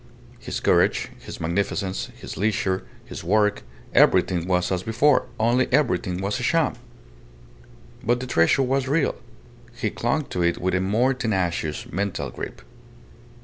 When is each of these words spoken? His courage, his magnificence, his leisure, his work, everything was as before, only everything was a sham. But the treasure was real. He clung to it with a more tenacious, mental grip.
His 0.39 0.59
courage, 0.59 1.09
his 1.19 1.39
magnificence, 1.39 2.07
his 2.19 2.35
leisure, 2.35 2.83
his 3.05 3.23
work, 3.23 3.61
everything 3.93 4.47
was 4.47 4.71
as 4.71 4.81
before, 4.81 5.27
only 5.39 5.71
everything 5.71 6.19
was 6.23 6.39
a 6.39 6.41
sham. 6.43 6.73
But 8.01 8.19
the 8.19 8.25
treasure 8.25 8.63
was 8.63 8.87
real. 8.87 9.13
He 9.75 9.91
clung 9.91 10.25
to 10.33 10.41
it 10.41 10.57
with 10.57 10.73
a 10.73 10.81
more 10.81 11.13
tenacious, 11.13 11.85
mental 11.91 12.31
grip. 12.31 12.63